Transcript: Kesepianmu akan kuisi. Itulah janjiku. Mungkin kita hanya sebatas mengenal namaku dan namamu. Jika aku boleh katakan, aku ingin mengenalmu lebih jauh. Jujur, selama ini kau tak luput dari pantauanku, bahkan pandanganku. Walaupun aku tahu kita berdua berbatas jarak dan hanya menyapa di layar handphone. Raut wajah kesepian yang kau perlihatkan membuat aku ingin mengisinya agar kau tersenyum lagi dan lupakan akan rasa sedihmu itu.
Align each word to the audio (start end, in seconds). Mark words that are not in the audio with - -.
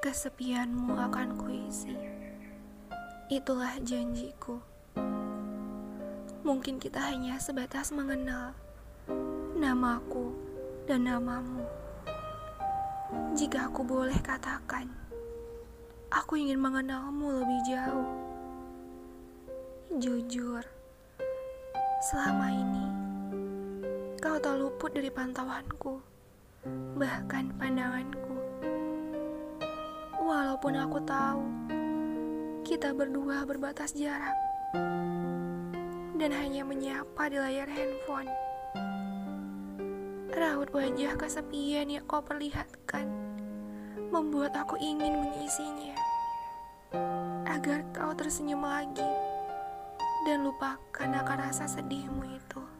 Kesepianmu 0.00 0.96
akan 0.96 1.36
kuisi. 1.36 1.92
Itulah 3.28 3.76
janjiku. 3.84 4.56
Mungkin 6.40 6.80
kita 6.80 7.04
hanya 7.04 7.36
sebatas 7.36 7.92
mengenal 7.92 8.56
namaku 9.60 10.32
dan 10.88 11.04
namamu. 11.04 11.68
Jika 13.36 13.68
aku 13.68 13.84
boleh 13.84 14.16
katakan, 14.24 14.88
aku 16.08 16.40
ingin 16.40 16.64
mengenalmu 16.64 17.44
lebih 17.44 17.60
jauh. 17.68 18.10
Jujur, 20.00 20.64
selama 22.08 22.48
ini 22.48 22.86
kau 24.16 24.40
tak 24.40 24.56
luput 24.56 24.96
dari 24.96 25.12
pantauanku, 25.12 26.00
bahkan 26.96 27.52
pandanganku. 27.60 28.39
Walaupun 30.60 30.76
aku 30.76 31.00
tahu 31.08 31.42
kita 32.68 32.92
berdua 32.92 33.48
berbatas 33.48 33.96
jarak 33.96 34.36
dan 36.20 36.36
hanya 36.36 36.68
menyapa 36.68 37.32
di 37.32 37.40
layar 37.40 37.64
handphone. 37.64 38.28
Raut 40.36 40.68
wajah 40.68 41.16
kesepian 41.16 41.88
yang 41.88 42.04
kau 42.04 42.20
perlihatkan 42.20 43.08
membuat 44.12 44.52
aku 44.52 44.76
ingin 44.84 45.24
mengisinya 45.24 45.96
agar 47.48 47.80
kau 47.96 48.12
tersenyum 48.12 48.60
lagi 48.60 49.08
dan 50.28 50.44
lupakan 50.44 51.08
akan 51.24 51.38
rasa 51.40 51.72
sedihmu 51.72 52.36
itu. 52.36 52.79